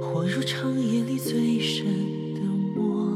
[0.00, 1.86] 活如长夜里最深
[2.34, 2.40] 的
[2.74, 3.06] 墨，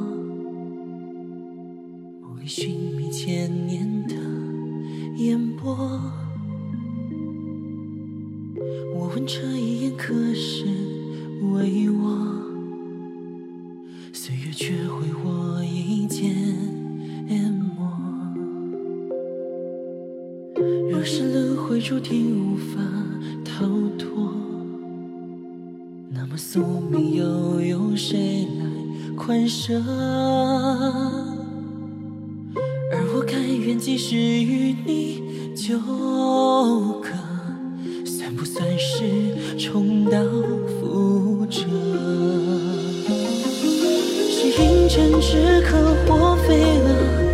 [2.23, 4.15] 梦里寻觅千年的
[5.23, 5.77] 烟波。
[8.95, 10.65] 我问这一眼可是
[11.53, 12.27] 为我？
[14.13, 16.35] 岁月却挥我一剑
[17.77, 17.87] 抹。
[20.91, 22.81] 若是轮回注定无法
[23.45, 23.67] 逃
[23.99, 24.26] 脱。
[26.37, 28.67] 么宿命又由谁来
[29.17, 29.73] 宽赦？
[32.93, 35.23] 而我甘愿继续与你
[35.57, 35.79] 纠
[37.01, 37.09] 葛，
[38.05, 40.19] 算不算是重蹈
[40.79, 41.63] 覆辙？
[44.29, 47.26] 是饮鸩止渴，或飞蛾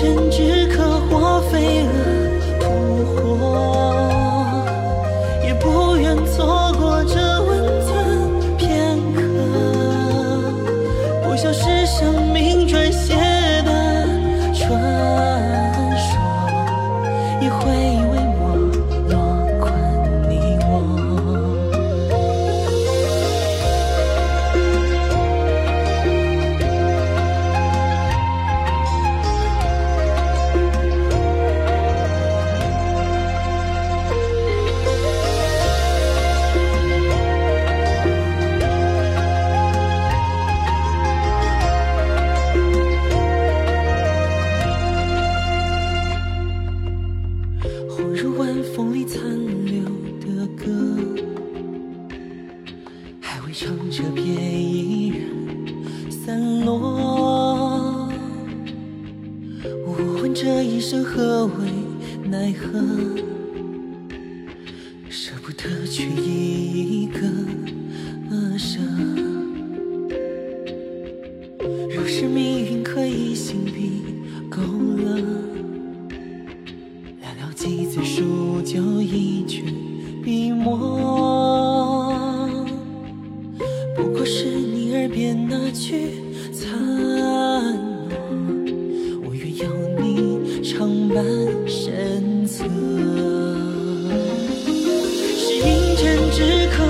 [0.00, 1.90] 是饮鸩止渴，或飞蛾
[2.58, 2.64] 扑
[3.04, 3.36] 火，
[5.44, 7.50] 也不愿错过这温
[7.84, 9.20] 存片刻。
[11.22, 13.14] 不消是生命撰写
[13.66, 13.70] 的
[14.54, 14.80] 传
[48.08, 49.20] 如晚风里残
[49.66, 49.84] 留
[50.20, 50.64] 的歌，
[53.20, 58.08] 还未唱着便已然散落。
[59.86, 61.52] 我问这一生何为
[62.28, 62.80] 奈何，
[65.08, 67.20] 舍不得却一个
[68.58, 68.80] 舍。
[71.94, 74.02] 若是命运可以心笔
[74.48, 74.60] 勾
[74.96, 75.22] 勒。
[86.52, 86.68] 残
[88.08, 88.16] 诺，
[89.24, 89.64] 我愿有
[90.00, 91.24] 你常伴
[91.66, 92.64] 身侧。
[95.36, 96.00] 是饮鸩
[96.30, 96.38] 止
[96.70, 96.82] 渴，